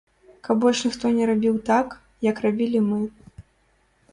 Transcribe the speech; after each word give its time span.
Каб 0.45 0.55
больш 0.63 0.79
ніхто 0.87 1.11
не 1.17 1.27
рабіў 1.31 1.59
так, 1.69 1.93
як 2.29 2.41
рабілі 2.47 2.79
мы. 2.89 2.99